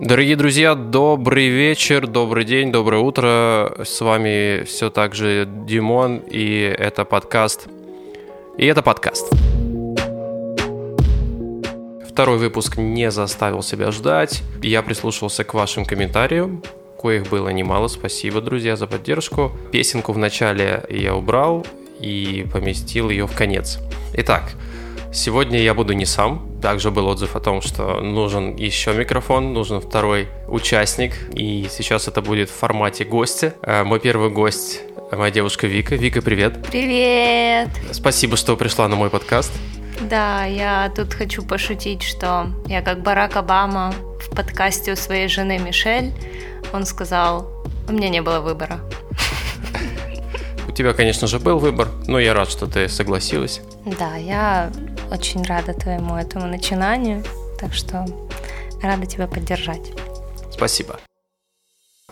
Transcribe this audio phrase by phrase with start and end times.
[0.00, 3.76] Дорогие друзья, добрый вечер, добрый день, доброе утро.
[3.84, 7.68] С вами все так же Димон, и это подкаст.
[8.56, 9.30] И это подкаст.
[12.08, 14.42] Второй выпуск не заставил себя ждать.
[14.62, 16.62] Я прислушался к вашим комментариям,
[16.98, 17.88] коих было немало.
[17.88, 19.52] Спасибо, друзья, за поддержку.
[19.70, 21.66] Песенку в начале я убрал
[22.00, 23.78] и поместил ее в конец.
[24.14, 24.52] Итак,
[25.12, 26.49] Сегодня я буду не сам.
[26.60, 31.14] Также был отзыв о том, что нужен еще микрофон, нужен второй участник.
[31.32, 33.54] И сейчас это будет в формате гостя.
[33.62, 34.82] Э, мой первый гость
[35.16, 35.96] моя девушка Вика.
[35.96, 36.66] Вика, привет.
[36.70, 37.68] Привет.
[37.92, 39.52] Спасибо, что пришла на мой подкаст.
[40.00, 45.58] Да, я тут хочу пошутить, что я как Барак Обама в подкасте у своей жены
[45.58, 46.12] Мишель.
[46.72, 47.50] Он сказал,
[47.88, 48.80] у меня не было выбора.
[50.70, 53.60] У тебя, конечно же, был выбор, но я рад, что ты согласилась.
[53.98, 54.70] Да, я
[55.10, 57.24] очень рада твоему этому начинанию,
[57.58, 58.06] так что
[58.80, 59.90] рада тебя поддержать.
[60.52, 61.00] Спасибо.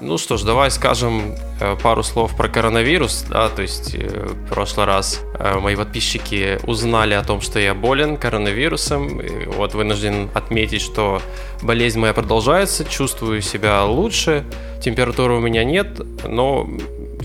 [0.00, 3.26] Ну что ж, давай скажем э, пару слов про коронавирус.
[3.28, 7.74] Да, то есть э, в прошлый раз э, мои подписчики узнали о том, что я
[7.74, 9.20] болен коронавирусом.
[9.20, 11.22] И вот вынужден отметить, что
[11.62, 14.44] болезнь моя продолжается, чувствую себя лучше,
[14.82, 16.68] температуры у меня нет, но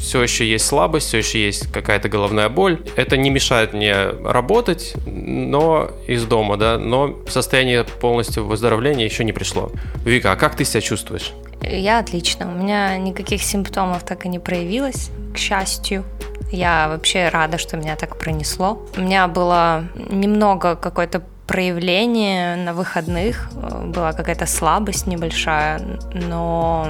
[0.04, 2.84] все еще есть слабость, все еще есть какая-то головная боль.
[2.96, 9.32] Это не мешает мне работать, но из дома, да, но состояние полностью выздоровления еще не
[9.32, 9.72] пришло.
[10.06, 11.32] Вика, а как ты себя чувствуешь?
[11.62, 12.52] Я отлично.
[12.52, 16.04] У меня никаких симптомов так и не проявилось, к счастью.
[16.52, 18.86] Я вообще рада, что меня так пронесло.
[18.98, 25.82] У меня было немного какой-то проявление на выходных, была какая-то слабость небольшая,
[26.14, 26.88] но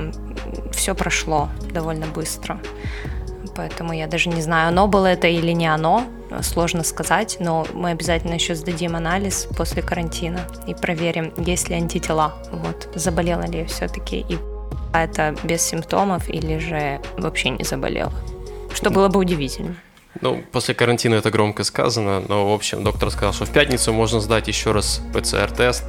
[0.72, 2.60] все прошло довольно быстро.
[3.56, 6.06] Поэтому я даже не знаю, оно было это или не оно,
[6.42, 12.34] сложно сказать, но мы обязательно еще сдадим анализ после карантина и проверим, есть ли антитела,
[12.52, 14.38] вот, заболела ли я все-таки, и
[14.94, 18.14] это без симптомов или же вообще не заболела,
[18.74, 19.76] что было бы удивительно.
[20.22, 24.20] Ну, после карантина это громко сказано, но, в общем, доктор сказал, что в пятницу можно
[24.20, 25.84] сдать еще раз ПЦР-тест.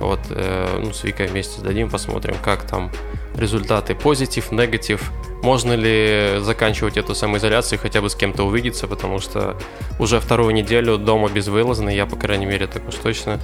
[0.00, 2.90] Вот, э, ну, с Викой вместе сдадим, посмотрим, как там
[3.36, 3.94] результаты.
[3.94, 5.10] Позитив, негатив.
[5.42, 9.56] Можно ли заканчивать эту самоизоляцию хотя бы с кем-то увидеться, потому что
[9.98, 13.38] уже вторую неделю дома безвылазно, я, по крайней мере, так уж точно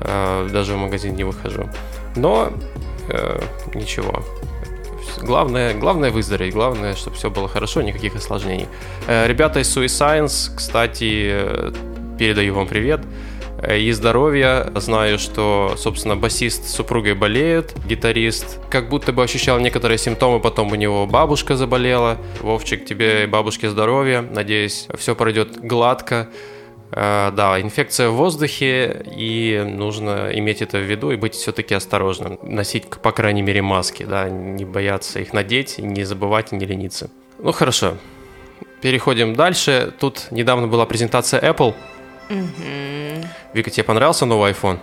[0.00, 1.68] э, даже в магазин не выхожу.
[2.16, 2.52] Но
[3.08, 3.40] э,
[3.74, 4.24] ничего,
[5.22, 8.66] Главное, главное выздороветь, главное, чтобы все было хорошо, никаких осложнений.
[9.06, 11.72] Э, ребята из Suicide, кстати, э,
[12.18, 13.04] передаю вам привет э,
[13.76, 14.70] и здоровья.
[14.74, 20.72] Знаю, что, собственно, басист с супругой болеет, гитарист как будто бы ощущал некоторые симптомы, потом
[20.72, 22.18] у него бабушка заболела.
[22.40, 24.22] Вовчик, тебе и бабушке здоровья.
[24.22, 26.28] Надеюсь, все пройдет гладко.
[26.96, 32.38] Э, да, инфекция в воздухе, и нужно иметь это в виду и быть все-таки осторожным.
[32.42, 37.10] Носить, по крайней мере, маски, да, не бояться их надеть, не забывать и не лениться.
[37.38, 37.96] Ну, хорошо.
[38.80, 39.92] Переходим дальше.
[39.98, 41.74] Тут недавно была презентация Apple.
[42.30, 43.28] Угу.
[43.52, 44.78] Вика, тебе понравился новый iPhone?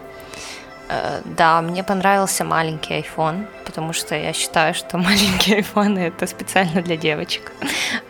[0.89, 6.81] Э, да, мне понравился маленький iPhone, потому что я считаю, что маленькие iPhone это специально
[6.81, 7.51] для девочек.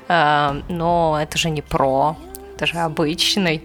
[0.07, 2.15] Э, но это же не Pro,
[2.55, 3.61] это же обычный.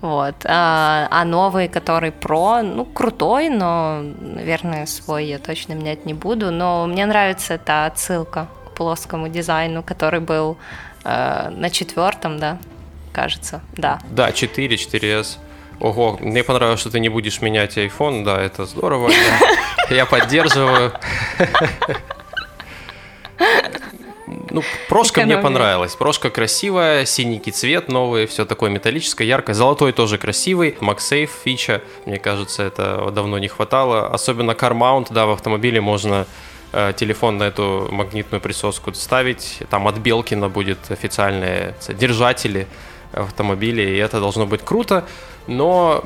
[0.00, 0.34] Вот.
[0.44, 6.50] А, а новый, который Pro, ну, крутой, но, наверное, свой я точно менять не буду.
[6.50, 10.56] Но мне нравится эта отсылка к плоскому дизайну, который был
[11.04, 12.58] э, на четвертом, да,
[13.16, 13.98] кажется, да.
[14.10, 15.38] Да, 4, 4S.
[15.80, 19.10] Ого, мне понравилось, что ты не будешь менять iPhone, да, это здорово.
[19.90, 20.92] Я, поддерживаю.
[24.50, 25.36] Ну, прошка Экономия.
[25.36, 25.94] мне понравилась.
[25.94, 29.54] Прошка красивая, синенький цвет, новый, все такое металлическое, яркое.
[29.54, 30.76] Золотой тоже красивый.
[30.80, 34.08] MagSafe фича, мне кажется, это давно не хватало.
[34.08, 36.26] Особенно car mount, да, в автомобиле можно
[36.72, 39.62] э, телефон на эту магнитную присоску ставить.
[39.70, 42.66] Там от Белкина будет официальные держатели
[43.12, 45.04] автомобиле, и это должно быть круто.
[45.46, 46.04] Но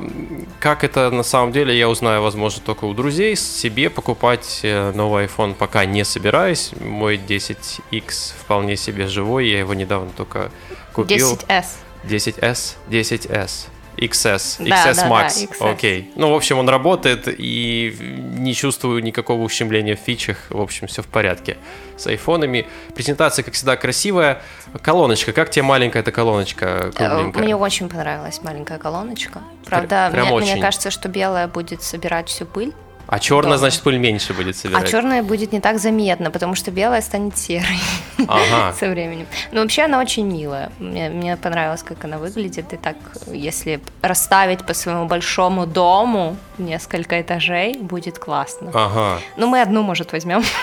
[0.59, 3.35] как это на самом деле, я узнаю, возможно, только у друзей.
[3.35, 6.73] Себе покупать э, новый iPhone пока не собираюсь.
[6.79, 10.51] Мой 10X вполне себе живой, я его недавно только
[10.93, 11.33] купил.
[11.33, 11.65] 10S.
[12.03, 13.70] 10S, 10S.
[13.97, 15.47] XS, да, XS да, Max.
[15.49, 15.71] Да, XS.
[15.71, 16.11] Окей.
[16.15, 17.95] Ну, в общем, он работает и
[18.37, 20.37] не чувствую никакого ущемления в фичах.
[20.49, 21.57] В общем, все в порядке
[21.97, 22.67] с айфонами.
[22.95, 24.41] Презентация, как всегда, красивая.
[24.81, 25.33] Колоночка.
[25.33, 26.91] Как тебе маленькая эта колоночка?
[26.95, 27.43] Кругленькая?
[27.43, 29.41] Мне очень понравилась маленькая колоночка.
[29.65, 30.53] Правда, Прям мне, очень.
[30.53, 32.73] мне кажется, что белая будет собирать всю пыль.
[33.07, 34.85] А черная, значит, пыль меньше будет собирать.
[34.85, 37.77] А черная будет не так заметно, потому что белая станет серой.
[38.27, 38.73] ага.
[38.79, 39.27] со временем.
[39.51, 40.71] Но вообще она очень милая.
[40.79, 42.73] Мне, мне понравилось, как она выглядит.
[42.73, 42.95] И так,
[43.27, 48.71] если расставить по своему большому дому несколько этажей, будет классно.
[48.73, 49.19] Ага.
[49.37, 50.43] Ну, мы одну, может, возьмем.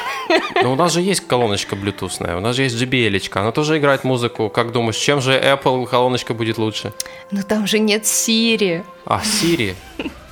[0.63, 4.05] Ну, у нас же есть колоночка блютусная, у нас же есть JBL, она тоже играет
[4.05, 4.51] музыку.
[4.51, 6.93] Как думаешь, чем же Apple колоночка будет лучше?
[7.31, 8.85] Ну, там же нет Siri.
[9.07, 9.75] А, Siri?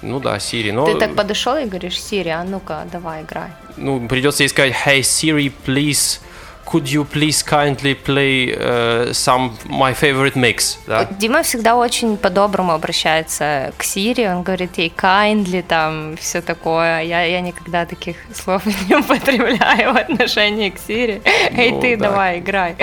[0.02, 0.72] Ну да, Siri.
[0.72, 0.86] Но...
[0.86, 3.50] Ты так подошел и говоришь, Siri, а ну-ка, давай, играй.
[3.76, 6.20] Ну, придется ей сказать, hey, Siri, please
[6.66, 10.78] could you please kindly play uh, some my favorite mix?
[10.86, 11.04] Да?
[11.04, 17.02] Дима всегда очень по-доброму обращается к Сири, он говорит ей kindly, там, все такое.
[17.02, 21.22] Я, я никогда таких слов не употребляю в отношении к Сири.
[21.56, 22.10] Эй, ну, ты, да.
[22.10, 22.76] давай, играй.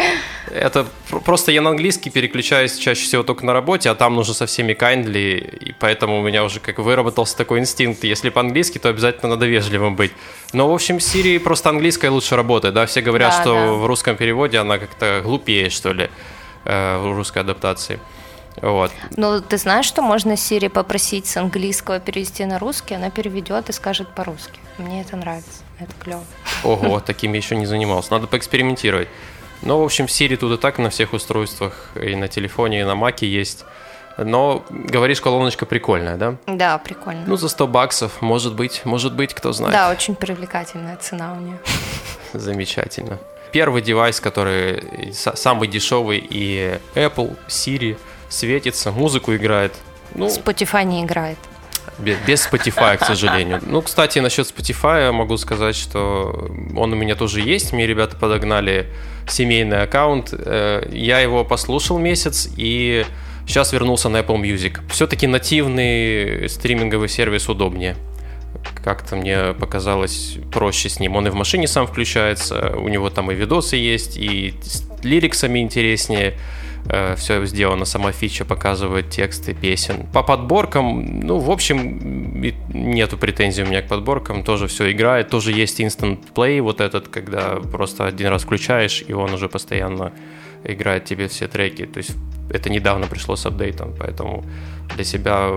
[0.49, 0.85] Это
[1.25, 4.73] просто я на английский переключаюсь чаще всего только на работе, а там нужно со всеми
[4.73, 8.03] kindly, и поэтому у меня уже как выработался такой инстинкт.
[8.03, 10.11] Если по-английски, то обязательно надо вежливым быть.
[10.53, 12.85] Но, в общем, Siri просто английская лучше работает, да?
[12.85, 13.72] Все говорят, да, что да.
[13.77, 16.09] В русском переводе она как-то глупее, что ли,
[16.65, 17.99] э, в русской адаптации.
[18.61, 18.91] Вот.
[19.17, 23.73] Ну, ты знаешь, что можно Siri попросить с английского перевести на русский, она переведет и
[23.73, 24.59] скажет по-русски.
[24.77, 26.23] Мне это нравится, это клево.
[26.63, 28.11] Ого, таким я еще не занимался.
[28.13, 29.07] Надо поэкспериментировать.
[29.61, 32.95] Ну, в общем, Siri тут и так на всех устройствах, и на телефоне, и на
[32.95, 33.65] Маке есть.
[34.17, 36.35] Но, говоришь, колоночка прикольная, да?
[36.45, 37.23] Да, прикольно.
[37.25, 39.73] Ну, за 100 баксов, может быть, может быть, кто знает.
[39.73, 41.59] Да, очень привлекательная цена у нее.
[42.33, 43.17] Замечательно.
[43.53, 47.97] Первый девайс, который самый дешевый, и Apple, Siri,
[48.27, 49.73] светится, музыку играет.
[50.15, 51.37] Ну, Spotify не играет.
[51.99, 53.59] Без Spotify, к сожалению.
[53.65, 57.71] Ну, кстати, насчет Spotify могу сказать, что он у меня тоже есть.
[57.73, 58.87] Мне ребята подогнали
[59.27, 60.33] семейный аккаунт.
[60.33, 63.05] Э, я его послушал месяц и
[63.47, 64.79] сейчас вернулся на Apple Music.
[64.89, 67.95] Все-таки нативный стриминговый сервис удобнее.
[68.83, 71.15] Как-то мне показалось проще с ним.
[71.15, 75.59] Он и в машине сам включается, у него там и видосы есть, и с лириксами
[75.59, 76.37] интереснее.
[76.85, 80.05] Э, все сделано, сама фича показывает тексты песен.
[80.13, 82.41] По подборкам, ну, в общем,
[82.73, 87.07] нету претензий у меня к подборкам, тоже все играет, тоже есть instant play вот этот,
[87.07, 90.11] когда просто один раз включаешь, и он уже постоянно
[90.63, 91.85] играет тебе все треки.
[91.85, 92.11] То есть
[92.49, 94.43] это недавно пришло с апдейтом, поэтому
[94.95, 95.49] для себя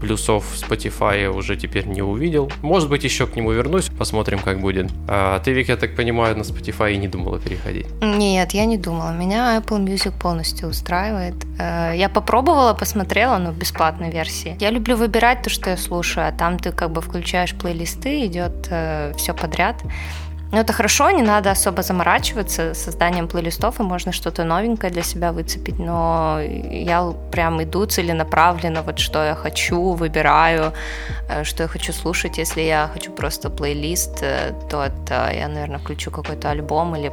[0.00, 2.50] плюсов Spotify уже теперь не увидел.
[2.62, 4.90] Может быть, еще к нему вернусь, посмотрим, как будет.
[5.08, 7.86] А ты, Вик, я так понимаю, на Spotify не думала переходить?
[8.00, 9.10] Нет, я не думала.
[9.12, 11.34] Меня Apple Music полностью устраивает.
[11.58, 14.56] Э, я попробовала, посмотрела, но в бесплатной версии.
[14.60, 18.68] Я люблю выбирать то, что я слушаю, а там ты как бы включаешь плейлисты, идет
[18.70, 19.82] э, все подряд.
[20.50, 25.32] Ну, это хорошо, не надо особо заморачиваться созданием плейлистов, и можно что-то новенькое для себя
[25.32, 30.72] выцепить, но я прям иду целенаправленно, вот что я хочу, выбираю,
[31.28, 32.38] э, что я хочу слушать.
[32.38, 37.12] Если я хочу просто плейлист, э, то это я, наверное, включу какой-то альбом или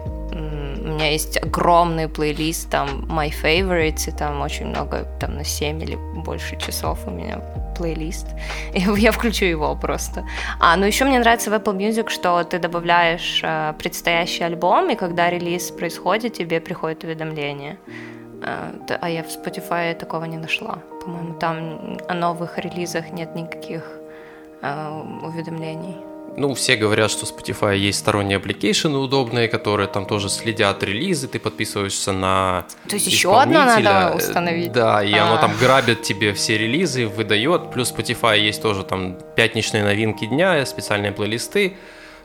[0.86, 5.82] у меня есть огромный плейлист, там My Favorites, и там очень много, там на 7
[5.84, 7.42] или больше часов у меня
[7.77, 8.27] плейлист.
[8.74, 10.24] Я включу его просто.
[10.60, 14.95] А, ну еще мне нравится в Apple Music, что ты добавляешь э, предстоящий альбом, и
[14.95, 17.77] когда релиз происходит, тебе приходит уведомление.
[18.42, 20.80] Э, а я в Spotify такого не нашла.
[21.04, 23.83] По-моему, там о новых релизах нет никаких
[24.62, 30.84] э, уведомлений ну, все говорят, что Spotify есть сторонние application'ы удобные, которые там тоже следят
[30.84, 34.72] релизы, ты подписываешься на То есть еще одно надо установить?
[34.72, 35.28] Да, и А-а-а.
[35.28, 40.66] оно там grab'ит тебе все релизы, выдает, плюс Spotify есть тоже там пятничные новинки дня,
[40.66, 41.77] специальные плейлисты,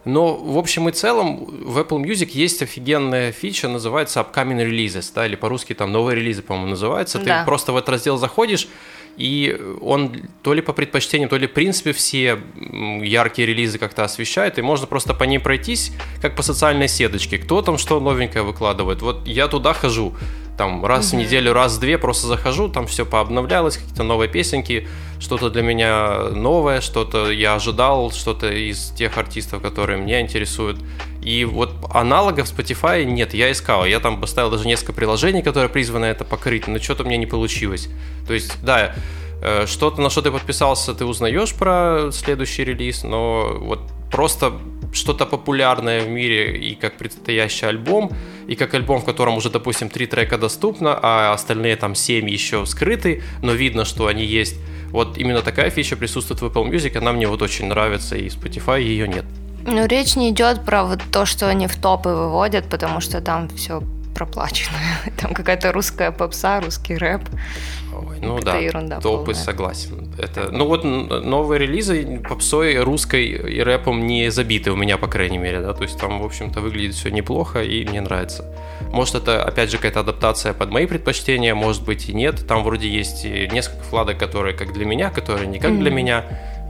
[0.04, 5.26] но в общем и целом в Apple Music есть офигенная фича, называется Upcoming Releases, да,
[5.26, 7.18] или по-русски там новые релизы, по-моему, называется.
[7.18, 7.40] Да.
[7.40, 8.68] Ты просто в этот раздел заходишь,
[9.20, 14.58] и он то ли по предпочтениям, то ли в принципе все яркие релизы как-то освещает,
[14.58, 17.36] и можно просто по ней пройтись, как по социальной сеточке.
[17.36, 19.02] Кто там что новенькое выкладывает.
[19.02, 20.14] Вот я туда хожу,
[20.56, 21.16] там раз mm-hmm.
[21.16, 24.88] в неделю, раз в две просто захожу, там все пообновлялось, какие-то новые песенки,
[25.20, 30.78] что-то для меня новое, что-то я ожидал, что-то из тех артистов, которые меня интересуют.
[31.22, 33.84] И вот аналогов Spotify нет, я искал.
[33.84, 37.88] Я там поставил даже несколько приложений, которые призваны это покрыть, но что-то мне не получилось.
[38.26, 38.94] То есть, да,
[39.42, 44.54] э, что-то, на что ты подписался, ты узнаешь про следующий релиз, но вот просто
[44.92, 48.10] что-то популярное в мире и как предстоящий альбом,
[48.48, 52.66] и как альбом, в котором уже, допустим, три трека доступно, а остальные там семь еще
[52.66, 54.56] скрыты, но видно, что они есть.
[54.90, 58.82] Вот именно такая фича присутствует в Apple Music, она мне вот очень нравится, и Spotify
[58.82, 59.24] ее нет.
[59.66, 63.48] Ну, речь не идет про вот то, что они в топы выводят, потому что там
[63.48, 63.82] все
[64.14, 65.00] проплаченная.
[65.16, 67.22] Там какая-то русская попса, русский рэп.
[67.92, 69.34] Ой, ну это да, ерунда топы полная.
[69.34, 70.14] согласен.
[70.18, 75.38] Это, ну вот новые релизы попсой, русской и рэпом не забиты у меня, по крайней
[75.38, 78.44] мере, да, то есть там, в общем-то, выглядит все неплохо и мне нравится.
[78.92, 82.46] Может, это, опять же, какая-то адаптация под мои предпочтения, может быть и нет.
[82.46, 85.78] Там вроде есть несколько вкладок, которые как для меня, которые не как mm-hmm.
[85.78, 86.24] для меня,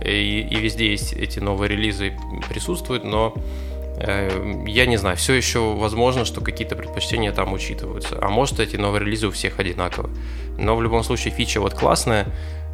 [0.04, 2.12] и, и везде есть эти новые релизы
[2.48, 3.69] присутствуют, но Э,
[4.00, 8.19] я не знаю, все еще возможно, что какие-то предпочтения там учитываются.
[8.21, 10.14] А может, эти новые релизы у всех одинаковые.
[10.59, 12.26] Но в любом случае фича вот классная,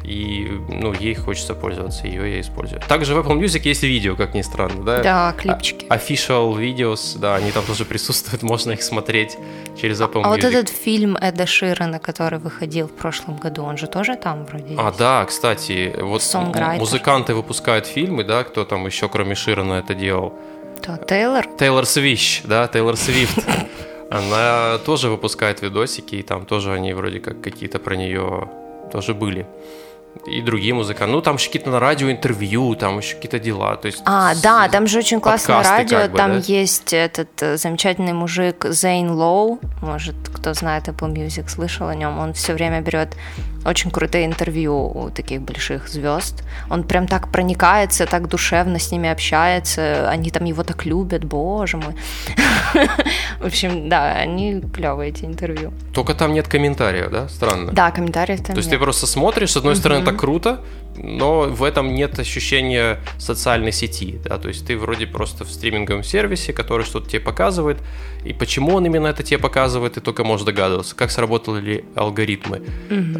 [0.03, 2.81] и ну, ей хочется пользоваться, ее я использую.
[2.87, 5.03] Также в Apple Music есть видео, как ни странно, да?
[5.03, 5.85] Да, клипчики.
[5.89, 9.37] А, official videos, да, они там тоже присутствуют, можно их смотреть
[9.79, 10.25] через Apple а, Music.
[10.25, 14.45] А вот этот фильм Эда Ширана, который выходил в прошлом году, он же тоже там
[14.45, 14.99] вроде А, есть?
[14.99, 16.23] да, кстати, вот
[16.79, 20.33] музыканты выпускают фильмы, да, кто там еще кроме Ширана это делал.
[20.77, 20.97] Кто?
[20.97, 21.45] Тейлор?
[21.57, 23.45] Тейлор Свищ, да, Тейлор Свифт.
[24.09, 28.49] Она тоже выпускает видосики, и там тоже они вроде как какие-то про нее
[28.91, 29.45] тоже были
[30.25, 31.13] и другие музыканты.
[31.13, 33.75] Ну, там еще какие-то на радио интервью, там еще какие-то дела.
[33.75, 35.99] То есть а, да, там же очень классное радио.
[35.99, 36.43] Как бы, там да?
[36.45, 39.59] есть этот э, замечательный мужик Зейн Лоу.
[39.81, 42.17] Может, кто знает Apple Music, слышал о нем.
[42.19, 43.15] Он все время берет
[43.67, 46.43] очень крутые интервью у таких больших звезд.
[46.69, 50.09] Он прям так проникается, так душевно с ними общается.
[50.09, 51.95] Они там его так любят, боже мой.
[53.41, 55.73] В общем, да, они клевые эти интервью.
[55.93, 57.27] Только там нет комментариев, да?
[57.27, 57.71] Странно.
[57.73, 60.63] Да, комментариев там То есть ты просто смотришь, с одной стороны, это круто,
[60.97, 66.03] но в этом нет ощущения социальной сети, да, то есть ты вроде просто в стриминговом
[66.03, 67.77] сервисе, который что-то тебе показывает,
[68.23, 73.17] и почему он именно это тебе показывает, ты только можешь догадываться, как сработали алгоритмы, mm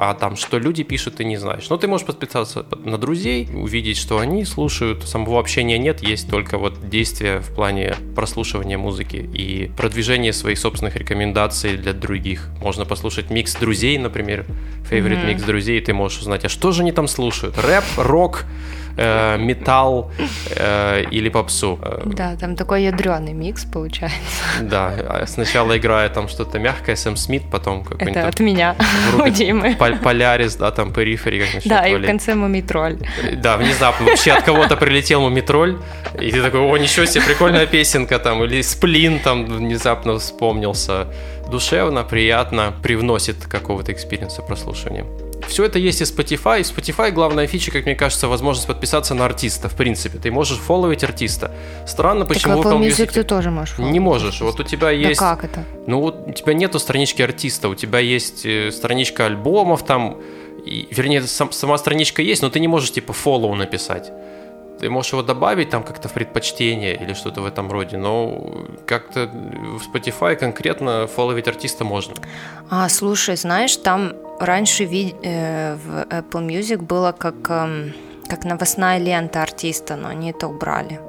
[0.00, 1.68] а там что люди пишут, ты не знаешь.
[1.70, 6.58] Но ты можешь подписаться на друзей, увидеть, что они слушают, самого общения нет, есть только
[6.58, 12.48] вот действия в плане прослушивания музыки и продвижения своих собственных рекомендаций для других.
[12.60, 14.46] Можно послушать микс друзей, например,
[14.90, 17.58] favorite микс друзей, и ты можешь узнать, а что же они там слушают?
[17.58, 18.46] Рэп, рок,
[18.98, 20.10] э, металл
[20.50, 21.78] э, или попсу.
[22.04, 24.18] Да, там такой ядреный микс получается.
[24.60, 28.16] Да, а сначала играет там что-то мягкое, Сэм Смит, потом какой-нибудь...
[28.16, 28.76] Это от меня,
[29.18, 29.76] у Димы.
[29.76, 32.98] Полярис, да, там Periphery как Да, и в конце Мумитроль.
[33.36, 35.78] Да, внезапно вообще от кого-то прилетел Мумитроль,
[36.20, 41.06] и ты такой, о, ничего себе, прикольная песенка там, или Сплин там внезапно вспомнился.
[41.50, 45.06] Душевно, приятно, привносит какого-то experience'а прослушивания.
[45.48, 46.60] Все это есть и Spotify.
[46.60, 49.68] И Spotify главная фича, как мне кажется, возможность подписаться на артиста.
[49.68, 51.50] В принципе, ты можешь follow'ить артиста.
[51.86, 53.74] Странно, почему так Apple Music, Music ты тоже можешь.
[53.74, 53.92] Фолловить.
[53.92, 54.40] Не можешь.
[54.40, 55.18] Вот у тебя есть.
[55.18, 55.64] Да как это?
[55.86, 60.20] Ну вот у тебя нету странички артиста, у тебя есть э, страничка альбомов там.
[60.64, 64.12] И, вернее, сам, сама страничка есть, но ты не можешь типа follow написать.
[64.80, 69.26] Ты можешь его добавить там как-то в предпочтение или что-то в этом роде, но как-то
[69.26, 72.14] в Spotify конкретно фолловить артиста можно.
[72.70, 77.90] А, слушай, знаешь, там раньше ви- э, в Apple Music было как, э,
[78.28, 81.00] как новостная лента артиста, но они это убрали.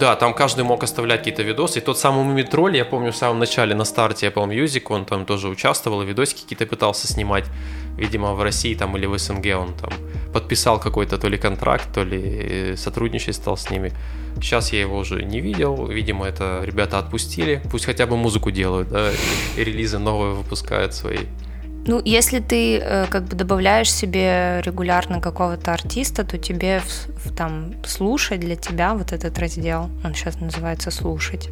[0.00, 1.78] Да, там каждый мог оставлять какие-то видосы.
[1.78, 5.24] И тот самый Мумитроль, я помню, в самом начале на старте Apple Music, он там
[5.24, 7.44] тоже участвовал, видосики какие-то пытался снимать.
[7.96, 9.92] Видимо, в России там или в СНГ он там
[10.32, 13.92] подписал какой-то то ли контракт, то ли сотрудничать стал с ними.
[14.36, 15.86] Сейчас я его уже не видел.
[15.86, 17.62] Видимо, это ребята отпустили.
[17.70, 19.10] Пусть хотя бы музыку делают, да,
[19.56, 21.26] и релизы новые выпускают свои.
[21.86, 27.36] Ну, если ты э, как бы добавляешь себе регулярно какого-то артиста, то тебе в, в,
[27.36, 31.50] там слушать для тебя вот этот раздел, он сейчас называется слушать,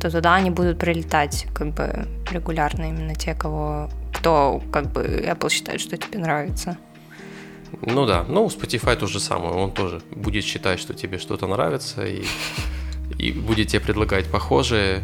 [0.00, 3.90] то туда они будут прилетать как бы регулярно именно те, кого
[4.22, 6.78] кто как бы Apple считает, что тебе нравится.
[7.80, 12.06] Ну да, ну Spotify то же самое, он тоже будет считать, что тебе что-то нравится
[12.06, 12.22] и,
[13.18, 15.02] и будет тебе предлагать похожие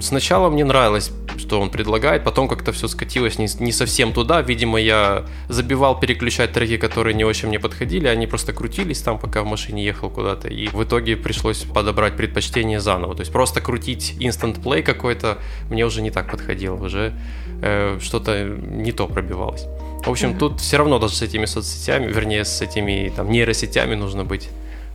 [0.00, 4.40] Сначала мне нравилось, что он предлагает, потом как-то все скатилось не, не совсем туда.
[4.42, 9.42] Видимо, я забивал переключать треки, которые не очень мне подходили, они просто крутились там, пока
[9.42, 13.14] в машине ехал куда-то, и в итоге пришлось подобрать предпочтение заново.
[13.14, 15.38] То есть просто крутить instant play какой-то
[15.70, 17.12] мне уже не так подходило, уже
[17.62, 19.66] э, что-то не то пробивалось.
[20.04, 20.38] В общем, mm-hmm.
[20.38, 24.48] тут все равно даже с этими соцсетями, вернее, с этими там нейросетями нужно быть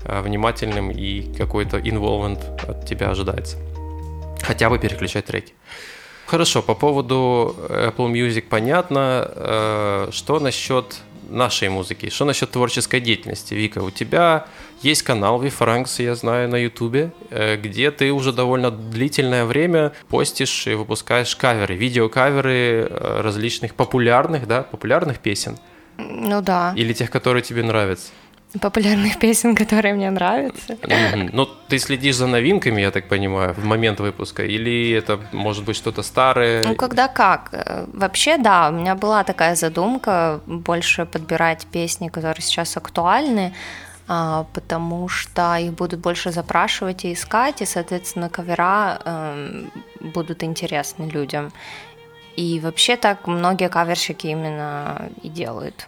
[0.04, 3.58] э, внимательным, и какой-то involvement от тебя ожидается
[4.42, 5.54] хотя бы переключать треки.
[6.26, 9.32] Хорошо, по поводу Apple Music понятно.
[9.36, 10.98] Э, что насчет
[11.30, 12.10] нашей музыки?
[12.10, 13.56] Что насчет творческой деятельности?
[13.56, 14.46] Вика, у тебя
[14.82, 20.68] есть канал Вифранкс, я знаю, на Ютубе, э, где ты уже довольно длительное время постишь
[20.68, 25.58] и выпускаешь каверы, видеокаверы э, различных популярных, да, популярных песен.
[25.98, 26.74] Ну да.
[26.78, 28.10] Или тех, которые тебе нравятся.
[28.62, 30.78] Популярных песен, которые мне нравятся.
[31.34, 35.76] Ну, ты следишь за новинками, я так понимаю, в момент выпуска, или это может быть
[35.76, 36.68] что-то старое?
[36.68, 37.50] Ну, когда как.
[37.52, 43.54] Э, вообще, да, у меня была такая задумка больше подбирать песни, которые сейчас актуальны,
[44.08, 49.66] а, потому что их будут больше запрашивать и искать, и, соответственно, кавера э,
[50.00, 51.52] будут интересны людям.
[52.36, 55.88] И вообще так многие каверщики именно и делают.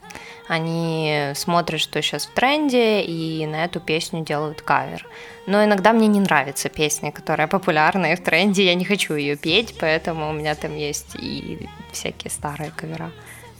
[0.51, 5.07] Они смотрят, что сейчас в тренде, и на эту песню делают кавер.
[5.47, 9.37] Но иногда мне не нравится песня, которая популярна и в тренде, я не хочу ее
[9.37, 13.11] петь, поэтому у меня там есть и всякие старые кавера.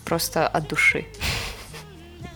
[0.03, 1.05] Просто от души.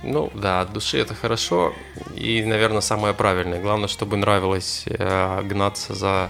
[0.03, 1.73] Ну да, от души это хорошо
[2.15, 3.59] и, наверное, самое правильное.
[3.59, 6.29] Главное, чтобы нравилось э, гнаться за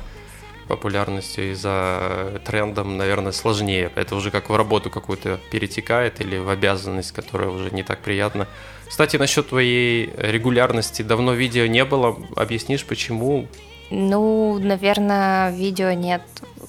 [0.67, 3.91] популярностью и за трендом, наверное, сложнее.
[3.95, 8.47] Это уже как в работу какую-то перетекает или в обязанность, которая уже не так приятна.
[8.87, 12.17] Кстати, насчет твоей регулярности, давно видео не было.
[12.35, 13.47] Объяснишь, почему?
[13.89, 16.21] Ну, наверное, видео нет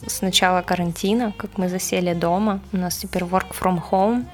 [0.06, 2.60] с начала карантина, как мы засели дома.
[2.72, 4.26] У нас теперь work from home.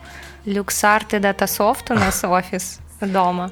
[0.45, 3.51] LuxArt и DataSoft у нас офис дома.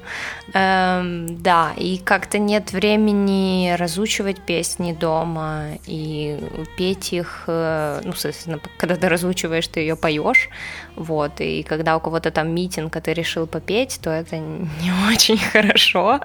[0.53, 6.39] Эм, да, и как-то нет времени разучивать песни дома и
[6.77, 10.49] петь их, э, ну, соответственно, когда ты разучиваешь, ты ее поешь,
[10.95, 15.37] вот, и когда у кого-то там митинг, а ты решил попеть, то это не очень
[15.37, 16.19] хорошо,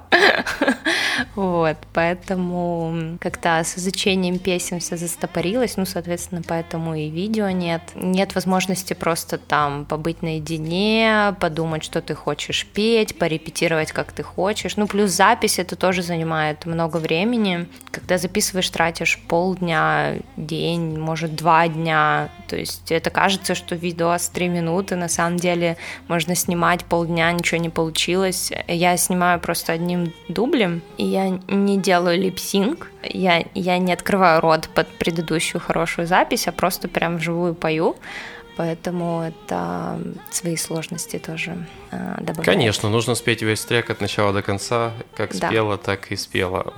[1.34, 8.34] вот, поэтому как-то с изучением песен все застопорилось, ну, соответственно, поэтому и видео нет, нет
[8.34, 14.76] возможности просто там побыть наедине, подумать, что ты хочешь петь, порепетировать, как ты хочешь.
[14.76, 17.68] Ну, плюс запись это тоже занимает много времени.
[17.90, 22.30] Когда записываешь, тратишь полдня, день, может, два дня.
[22.48, 25.76] То есть это кажется, что видео с три минуты, на самом деле
[26.08, 28.52] можно снимать полдня, ничего не получилось.
[28.68, 34.68] Я снимаю просто одним дублем, и я не делаю липсинг, я, я не открываю рот
[34.74, 37.96] под предыдущую хорошую запись, а просто прям вживую пою
[38.56, 42.46] поэтому это свои сложности тоже э, добавляет.
[42.46, 45.48] Конечно, нужно спеть весь трек от начала до конца, как да.
[45.48, 46.72] спела, так и спела.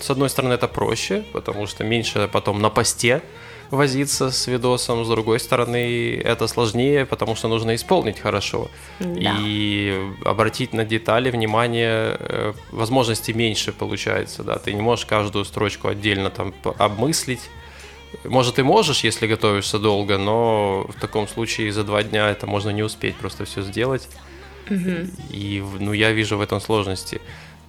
[0.00, 3.22] С одной стороны, это проще, потому что меньше потом на посте
[3.70, 8.70] возиться с видосом, с другой стороны, это сложнее, потому что нужно исполнить хорошо.
[8.98, 9.36] Да.
[9.40, 15.88] И обратить на детали внимание, э, возможностей меньше получается, да, ты не можешь каждую строчку
[15.88, 17.50] отдельно там обмыслить,
[18.24, 22.70] может, и можешь, если готовишься долго, но в таком случае за два дня это можно
[22.70, 24.08] не успеть просто все сделать.
[24.70, 25.10] Угу.
[25.30, 27.20] И ну, я вижу в этом сложности.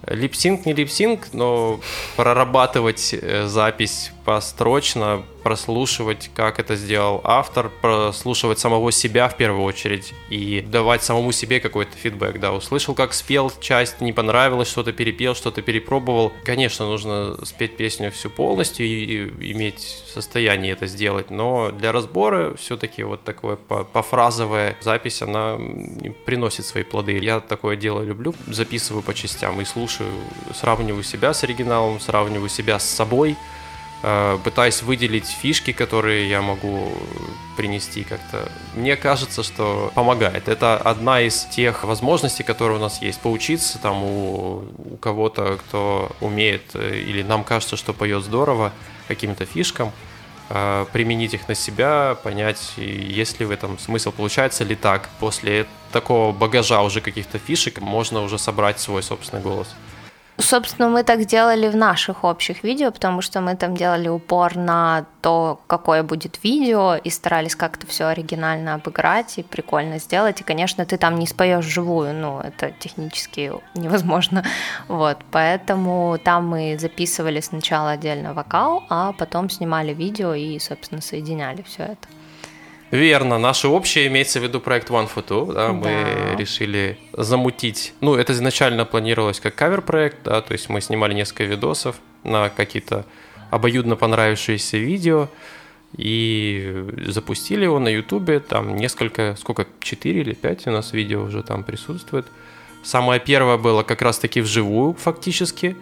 [0.08, 1.80] Lip sync не lip sync, но
[2.16, 10.14] прорабатывать э, запись построчно, прослушивать, как это сделал автор, прослушивать самого себя в первую очередь
[10.30, 15.34] и давать самому себе какой-то фидбэк, да, услышал, как спел часть, не понравилось, что-то перепел,
[15.34, 16.32] что-то перепробовал.
[16.44, 19.80] Конечно, нужно спеть песню всю полностью и иметь
[20.14, 25.58] состояние это сделать, но для разбора все-таки вот такое пофразовая запись, она
[26.28, 27.18] приносит свои плоды.
[27.18, 30.12] Я такое дело люблю, записываю по частям и слушаю,
[30.54, 33.36] сравниваю себя с оригиналом, сравниваю себя с собой,
[34.02, 36.94] пытаюсь выделить фишки, которые я могу
[37.60, 38.50] принести как-то.
[38.74, 40.48] Мне кажется, что помогает.
[40.48, 43.20] Это одна из тех возможностей, которые у нас есть.
[43.20, 48.72] Поучиться там у, у кого-то, кто умеет, э, или нам кажется, что поет здорово,
[49.10, 49.92] каким-то фишкам,
[50.50, 55.10] э, применить их на себя, понять, есть ли в этом смысл, получается ли так.
[55.20, 59.76] После такого багажа уже каких-то фишек можно уже собрать свой собственный голос.
[60.42, 65.06] Собственно, мы так делали в наших общих видео, потому что мы там делали упор на
[65.22, 70.40] то, какое будет видео, и старались как-то все оригинально обыграть и прикольно сделать.
[70.40, 74.44] И, конечно, ты там не споешь живую, ну, это технически невозможно.
[74.88, 81.64] Вот, поэтому там мы записывали сначала отдельно вокал, а потом снимали видео и, собственно, соединяли
[81.64, 82.08] все это.
[82.92, 85.74] Верно, наше общее имеется в виду проект One Photo, да, да.
[85.74, 91.44] мы решили замутить, ну, это изначально планировалось как кавер-проект, да, то есть мы снимали несколько
[91.44, 93.06] видосов на какие-то
[93.52, 95.30] обоюдно понравившиеся видео,
[95.98, 101.42] и запустили его на ютубе, там несколько, сколько, 4 или 5 у нас видео уже
[101.44, 102.28] там присутствует.
[102.84, 105.76] Самое первое было как раз-таки вживую фактически,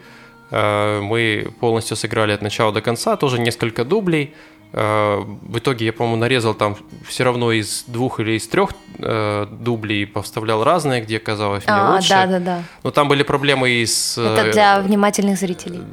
[0.49, 4.33] э, мы полностью сыграли от начала до конца, тоже несколько дублей,
[4.73, 6.75] в итоге я, по-моему, нарезал там
[7.07, 11.95] все равно из двух или из трех э, дублей, поставлял разные, где казалось мне а,
[11.95, 12.09] лучше.
[12.09, 12.63] Да, да, да.
[12.83, 14.17] Но там были проблемы и с...
[14.17, 15.81] Это для внимательных зрителей.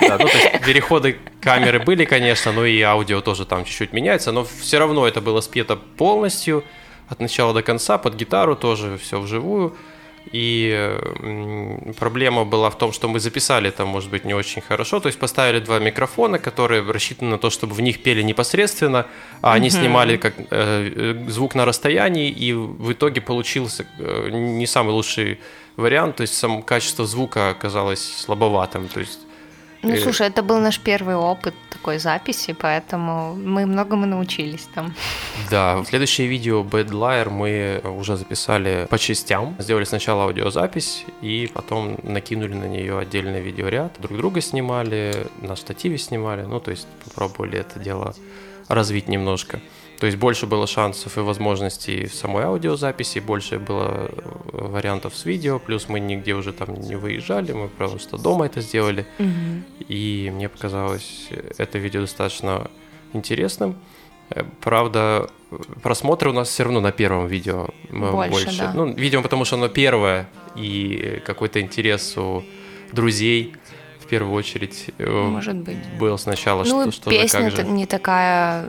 [0.00, 4.32] Да, ну, то есть переходы камеры были, конечно, но и аудио тоже там чуть-чуть меняется,
[4.32, 6.64] но все равно это было спето полностью,
[7.08, 9.76] от начала до конца, под гитару тоже все вживую.
[10.32, 10.96] И
[11.98, 15.00] проблема была в том, что мы записали там, может быть, не очень хорошо.
[15.00, 19.06] То есть поставили два микрофона, которые рассчитаны на то, чтобы в них пели непосредственно,
[19.40, 24.90] а они снимали как э, звук на расстоянии, и в итоге получился э, не самый
[24.90, 25.40] лучший
[25.76, 26.16] вариант.
[26.16, 28.88] То есть сам качество звука оказалось слабоватым.
[28.88, 29.20] То есть
[29.82, 34.94] ну, слушай, это был наш первый опыт такой записи, поэтому мы многому научились там.
[35.50, 39.56] Да, следующее видео Bad Liar мы уже записали по частям.
[39.58, 43.92] Сделали сначала аудиозапись и потом накинули на нее отдельный видеоряд.
[43.98, 48.14] Друг друга снимали, на штативе снимали, ну, то есть попробовали это дело
[48.68, 49.60] развить немножко.
[50.00, 55.26] То есть больше было шансов и возможностей в самой аудиозаписи, больше было э, вариантов с
[55.26, 59.06] видео, плюс мы нигде уже там не выезжали, мы просто дома это сделали.
[59.18, 59.84] Угу.
[59.88, 62.70] И мне показалось это видео достаточно
[63.12, 63.76] интересным.
[64.30, 65.28] Э, правда,
[65.82, 68.46] просмотры у нас все равно на первом видео больше.
[68.46, 68.58] больше.
[68.58, 68.72] Да.
[68.74, 72.42] Ну, видимо, потому что оно первое, и какой-то интерес у
[72.90, 73.54] друзей
[74.10, 75.78] первую очередь э, Может быть.
[75.98, 78.68] был сначала, ну, что, что песня же, не такая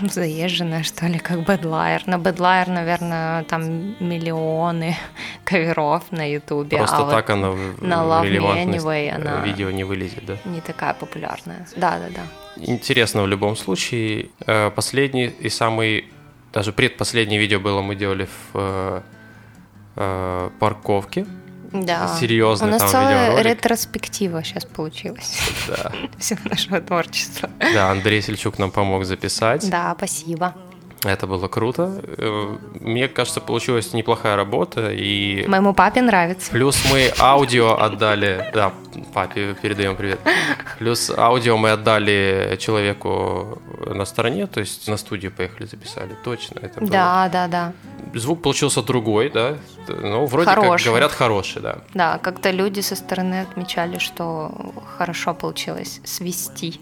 [0.00, 2.02] заезженная, что ли, как Бэдлайер.
[2.06, 3.62] На Бэдлайер, наверное, там
[4.00, 4.96] миллионы
[5.44, 6.78] коверов на Ютубе.
[6.78, 7.50] Просто а так вот она
[7.80, 10.36] на Love Me Anyway она видео не вылезет, да?
[10.46, 11.66] Не такая популярная.
[11.76, 12.22] Да, да, да.
[12.56, 14.30] Интересно в любом случае.
[14.46, 16.06] Э, последний и самый,
[16.52, 19.00] даже предпоследнее видео было мы делали в э,
[19.96, 21.26] э, парковке
[21.74, 22.16] да.
[22.20, 23.58] серьезный У нас там целая видеоролик.
[23.58, 25.38] ретроспектива сейчас получилась.
[25.68, 25.92] Да.
[26.18, 27.50] Всего нашего творчества.
[27.58, 29.68] Да, Андрей Сельчук нам помог записать.
[29.68, 30.54] Да, спасибо.
[31.04, 32.02] Это было круто.
[32.18, 34.90] Э, мне кажется, получилась неплохая работа.
[34.92, 35.44] И...
[35.46, 36.50] Моему папе нравится.
[36.50, 38.50] Плюс мы аудио отдали...
[38.54, 38.72] Да,
[39.12, 40.20] папе передаем привет.
[40.78, 46.16] Плюс аудио мы отдали человеку на стороне, то есть на студию поехали, записали.
[46.24, 46.60] Точно.
[46.60, 46.90] Это было...
[46.90, 47.72] Да, да, да.
[48.14, 49.56] Звук получился другой, да?
[49.88, 50.84] Ну, вроде хороший.
[50.84, 51.78] как говорят, хороший, да.
[51.94, 56.80] Да, как-то люди со стороны отмечали, что хорошо получилось свести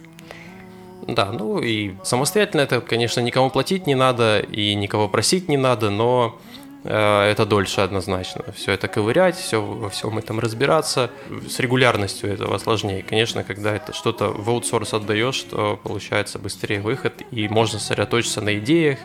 [1.06, 5.90] да, ну и самостоятельно это, конечно, никому платить не надо и никого просить не надо,
[5.90, 6.38] но
[6.84, 8.44] э, это дольше однозначно.
[8.54, 11.10] Все это ковырять, все во всем этом разбираться.
[11.48, 13.04] С регулярностью этого сложнее.
[13.08, 18.58] Конечно, когда это что-то в аутсорс отдаешь, то получается быстрее выход, и можно сосредоточиться на
[18.58, 18.98] идеях,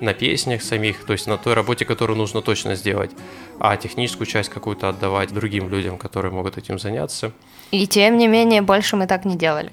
[0.00, 3.10] на песнях самих, то есть на той работе, которую нужно точно сделать,
[3.58, 7.32] а техническую часть какую-то отдавать другим людям, которые могут этим заняться.
[7.70, 9.70] И тем не менее, больше мы так не делали.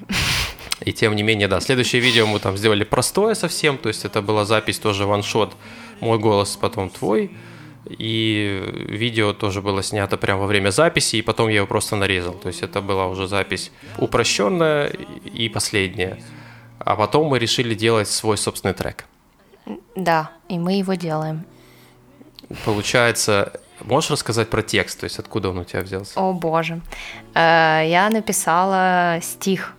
[0.81, 4.21] И тем не менее, да, следующее видео мы там сделали простое совсем, то есть это
[4.21, 5.55] была запись тоже ваншот,
[5.99, 7.31] мой голос, потом твой.
[7.89, 12.33] И видео тоже было снято прямо во время записи, и потом я его просто нарезал.
[12.33, 14.91] То есть это была уже запись упрощенная
[15.23, 16.21] и последняя.
[16.79, 19.05] А потом мы решили делать свой собственный трек.
[19.95, 21.45] Да, и мы его делаем.
[22.65, 26.19] Получается, можешь рассказать про текст, то есть откуда он у тебя взялся?
[26.19, 26.81] О боже.
[27.33, 29.76] Э, я написала стих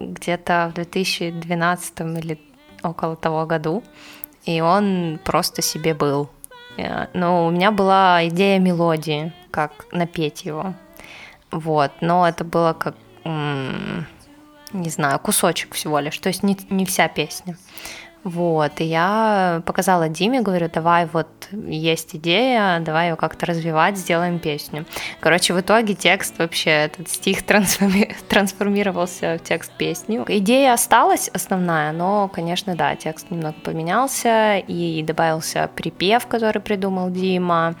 [0.00, 2.38] где-то в 2012 или
[2.82, 3.82] около того году,
[4.44, 6.30] и он просто себе был.
[6.76, 10.74] Э, но у меня была идея мелодии, как напеть его.
[11.50, 17.08] Вот, но это было как, не знаю, кусочек всего лишь, то есть не, не вся
[17.08, 17.56] песня.
[18.24, 24.38] Вот, и я показала Диме, говорю, давай вот есть идея, давай ее как-то развивать, сделаем
[24.38, 24.84] песню.
[25.20, 30.20] Короче, в итоге текст вообще, этот стих трансформи- трансформировался в текст песни.
[30.26, 37.76] Идея осталась основная, но, конечно, да, текст немного поменялся, и добавился припев, который придумал Дима,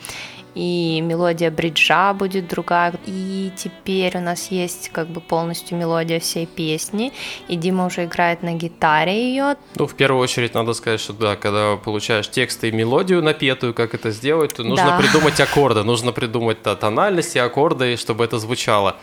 [0.58, 2.92] и мелодия бриджа будет другая.
[3.06, 7.12] И теперь у нас есть как бы полностью мелодия всей песни,
[7.46, 9.54] и Дима уже играет на гитаре ее.
[9.76, 13.94] Ну, в первую очередь надо сказать, что да, когда получаешь текст и мелодию напетую, как
[13.94, 14.98] это сделать, то нужно да.
[14.98, 18.96] придумать аккорды, нужно придумать тональности, аккорды, чтобы это звучало.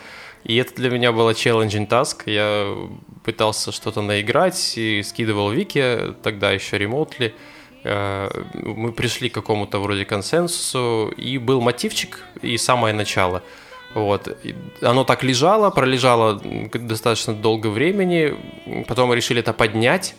[0.44, 2.24] И это для меня было challenging task.
[2.26, 2.76] Я
[3.24, 7.34] пытался что-то наиграть и скидывал Вики, тогда еще ремонтли.
[7.86, 13.42] Э, мы пришли к какому-то вроде консенсусу, и был мотивчик, и самое начало.
[13.94, 14.36] Вот.
[14.82, 16.40] Оно так лежало, пролежало
[16.74, 18.34] достаточно долго времени,
[18.88, 20.14] потом мы решили это поднять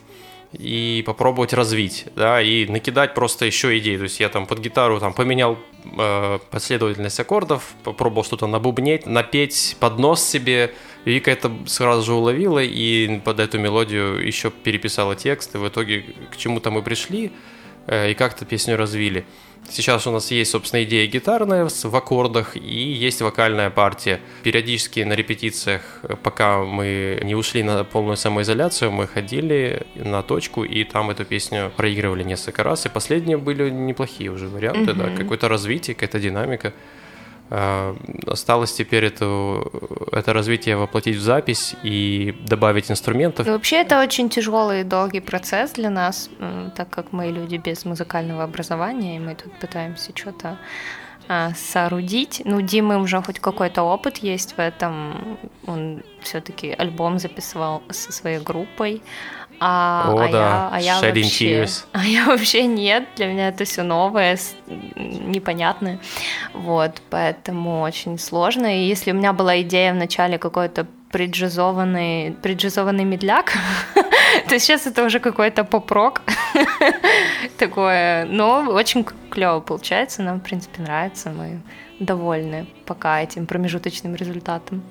[0.53, 3.97] и попробовать развить, да, и накидать просто еще идеи.
[3.97, 5.57] То есть я там под гитару там поменял
[5.97, 10.73] э, последовательность аккордов, попробовал что-то набубнеть, напеть под нос себе.
[11.03, 16.05] Вика это сразу же уловила и под эту мелодию еще переписала текст, и в итоге
[16.31, 17.33] к чему-то мы пришли.
[17.87, 19.25] Э, и как-то песню развили.
[19.69, 24.19] Сейчас у нас есть, собственно, идея гитарная в аккордах и есть вокальная партия.
[24.43, 30.63] Периодически на репетициях, э, пока мы не ушли на полную самоизоляцию, мы ходили на точку
[30.63, 32.85] и там эту песню проигрывали несколько раз.
[32.85, 35.15] И последние были неплохие уже варианты, mm-hmm.
[35.15, 36.73] да, какое-то развитие, какая-то динамика.
[37.49, 39.63] Э, осталось теперь это,
[40.11, 43.47] это развитие воплотить в запись и добавить инструментов.
[43.47, 46.29] И вообще это очень тяжелый и долгий процесс для нас,
[46.75, 50.57] так как мы люди без музыкального образования, и мы тут пытаемся что-то
[51.29, 52.41] а, соорудить.
[52.45, 55.37] Ну, Димы уже хоть какой-то опыт есть в этом.
[55.65, 59.01] Он все-таки альбом записывал со своей группой.
[59.59, 60.29] А, О, а да.
[60.29, 61.85] я, а я Shedding вообще, tears.
[61.91, 63.07] а я вообще нет.
[63.15, 64.37] Для меня это все новое,
[64.95, 65.99] непонятное.
[66.53, 68.67] Вот, поэтому очень сложно.
[68.67, 73.53] И если у меня была идея в начале какой-то преджизованный, преджизованный медляк,
[74.49, 76.21] то сейчас это уже какой-то поп-рок
[77.57, 78.25] такое.
[78.25, 81.61] Но очень клево получается, нам, в принципе, нравится, мы
[81.99, 84.83] довольны пока этим промежуточным результатом.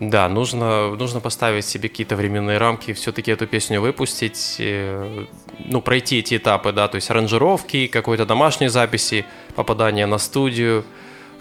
[0.00, 5.26] Да, нужно, нужно поставить себе какие-то временные рамки, все-таки эту песню выпустить, э,
[5.58, 10.86] ну, пройти эти этапы, да, то есть аранжировки, какой-то домашней записи, попадание на студию.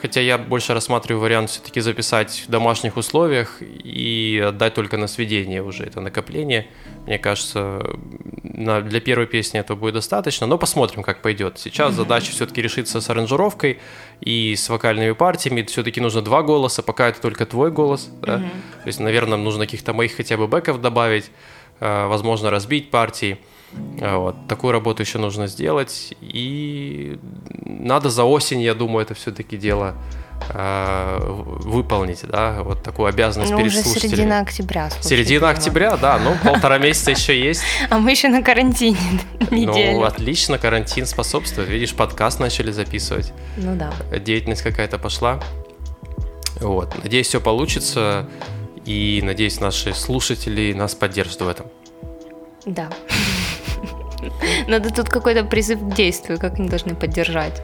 [0.01, 5.61] Хотя я больше рассматриваю вариант все-таки записать в домашних условиях и отдать только на сведение
[5.61, 6.67] уже это накопление.
[7.05, 7.81] Мне кажется,
[8.43, 11.59] на, для первой песни этого будет достаточно, но посмотрим, как пойдет.
[11.59, 13.79] Сейчас задача все-таки решиться с аранжировкой
[14.21, 15.63] и с вокальными партиями.
[15.63, 18.09] Все-таки нужно два голоса, пока это только твой голос.
[18.21, 18.37] да.
[18.37, 21.29] То есть, наверное, нужно каких-то моих хотя бы бэков добавить,
[21.81, 23.37] э, возможно, разбить партии.
[24.01, 24.35] А, Вот.
[24.47, 26.13] Такую работу еще нужно сделать.
[26.21, 27.19] И
[27.65, 29.95] надо за осень, я думаю, это все-таки дело
[30.53, 34.15] э, в- выполнить, да, вот такую обязанность Ну, перед уже слушателями.
[34.15, 34.89] середина октября.
[34.89, 37.61] слушай, Середина октября, да, ну полтора месяца еще есть.
[37.89, 38.97] А мы еще на карантине
[39.51, 39.97] неделю.
[39.97, 41.67] Ну, отлично, карантин способствует.
[41.69, 43.91] Видишь, подкаст начали записывать, Ну да.
[44.17, 45.41] деятельность какая-то пошла.
[46.61, 48.27] Вот, надеюсь, все получится.
[48.85, 51.67] И надеюсь, наши слушатели нас поддержат в этом.
[52.65, 52.89] Да.
[54.67, 57.61] Надо тут какой-то призыв к действию, как они должны поддержать.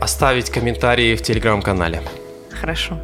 [0.00, 2.00] Оставить комментарии в телеграм-канале.
[2.50, 2.98] Хорошо.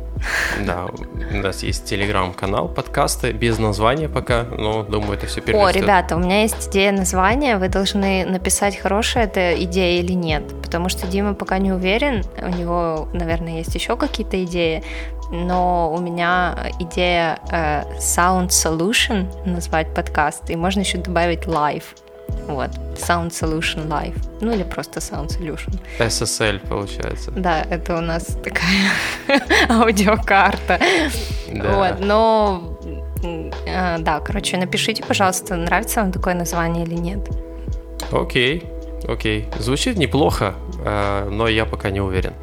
[0.67, 5.83] Да, у нас есть телеграм-канал подкасты, без названия пока, но думаю, это все О, перерастет.
[5.83, 7.57] ребята, у меня есть идея названия.
[7.57, 10.43] Вы должны написать, хорошая это идея или нет.
[10.63, 12.23] Потому что Дима пока не уверен.
[12.41, 14.83] У него, наверное, есть еще какие-то идеи.
[15.31, 20.51] Но у меня идея э, Sound Solution назвать подкаст.
[20.51, 21.85] И можно еще добавить live.
[22.47, 22.71] Вот.
[22.97, 24.17] Sound Solution Live.
[24.41, 25.79] Ну или просто Sound Solution.
[25.99, 27.31] SSL получается.
[27.31, 28.91] Да, это у нас такая
[29.69, 30.81] аудиокарта.
[31.53, 31.75] Да.
[31.75, 32.79] Вот, но
[33.23, 37.29] э, да, короче, напишите, пожалуйста, нравится вам такое название или нет.
[38.13, 38.65] Окей,
[39.09, 39.49] окей.
[39.59, 42.35] Звучит неплохо, э, но я пока не уверен.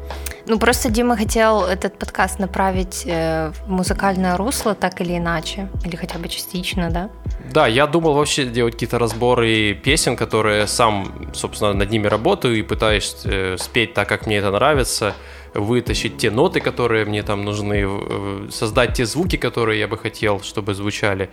[0.48, 5.94] Ну, просто Дима хотел этот подкаст направить э, в музыкальное русло, так или иначе, или
[5.94, 7.10] хотя бы частично, да?
[7.52, 12.62] Да, я думал вообще делать какие-то разборы песен, которые сам, собственно, над ними работаю и
[12.62, 15.14] пытаюсь э, спеть так, как мне это нравится,
[15.54, 20.40] вытащить те ноты, которые мне там нужны, в- создать те звуки, которые я бы хотел,
[20.42, 21.30] чтобы звучали.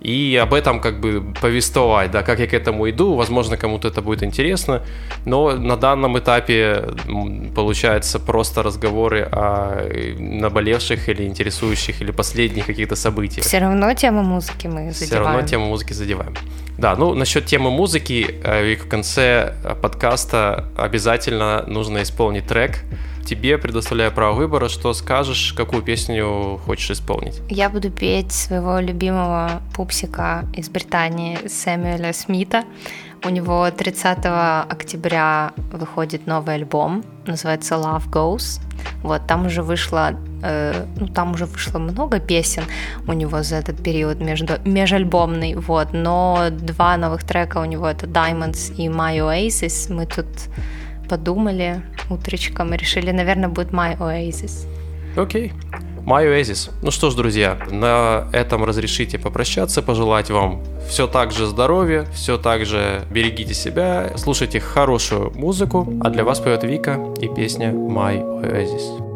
[0.00, 4.02] И об этом как бы повествовать, да, как я к этому иду, возможно, кому-то это
[4.02, 4.82] будет интересно,
[5.24, 6.84] но на данном этапе
[7.54, 14.22] получается просто разговоры о э, наболевших или интересующих или последних каких-то событиях Все равно тему
[14.22, 15.26] музыки мы все задеваем.
[15.26, 16.34] равно тему музыки задеваем.
[16.78, 22.80] Да, ну насчет темы музыки, э, Вик, в конце э, подкаста обязательно нужно исполнить трек.
[23.24, 27.40] Тебе предоставляю право выбора, что скажешь, какую песню хочешь исполнить.
[27.48, 32.64] Я буду петь своего любимого пупсика из Британии Сэмюэля Смита.
[33.24, 34.18] У него 30
[34.68, 38.60] октября выходит новый альбом, называется Love Goes.
[39.02, 42.62] Вот, там уже вышло, э, ну, там уже вышло много песен
[43.06, 48.06] у него за этот период между, межальбомный, вот, но два новых трека у него это
[48.06, 49.92] Diamonds и My Oasis.
[49.92, 50.26] Мы тут
[51.08, 54.66] подумали утречком и решили, наверное, будет My Oasis.
[55.16, 55.52] Окей.
[55.72, 56.70] My Oasis.
[56.82, 62.38] Ну что ж, друзья, на этом разрешите попрощаться, пожелать вам все так же здоровья, все
[62.38, 68.22] так же берегите себя, слушайте хорошую музыку, а для вас поет Вика и песня My
[68.42, 69.06] Oasis.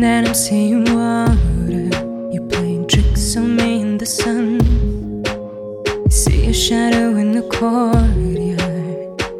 [0.00, 1.90] That I'm seeing water.
[2.30, 4.87] You're playing tricks on me in the sun.
[6.48, 8.06] A shadow in the courtyard.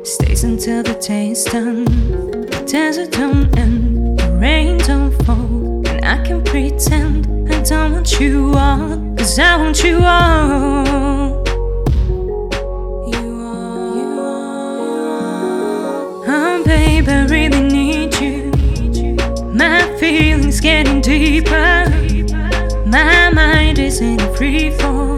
[0.06, 1.86] Stays until the day is done.
[1.86, 5.88] The desert don't end, the rain don't fall.
[5.88, 9.16] And I can pretend I don't want you all.
[9.16, 11.44] Cause I want you all.
[13.08, 13.26] You.
[13.96, 14.08] You.
[16.28, 18.52] Oh, babe, I really need you.
[19.54, 21.86] My feelings getting deeper.
[22.84, 25.17] My mind is in free fall.